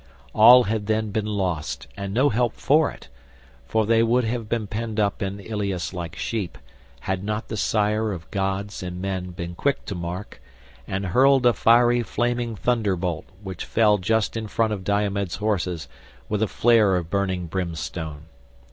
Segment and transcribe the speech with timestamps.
[0.33, 3.07] All had then been lost and no help for it,
[3.67, 6.57] for they would have been penned up in Ilius like sheep,
[7.01, 10.41] had not the sire of gods and men been quick to mark,
[10.87, 15.87] and hurled a fiery flaming thunderbolt which fell just in front of Diomed's horses
[16.27, 18.23] with a flare of burning brimstone.